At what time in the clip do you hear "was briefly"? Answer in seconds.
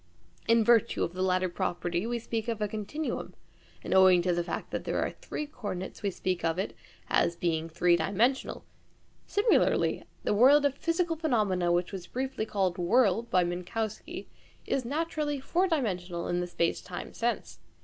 11.91-12.47